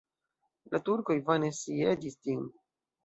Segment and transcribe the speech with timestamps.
[0.75, 2.43] La turkoj vane sieĝis ĝin.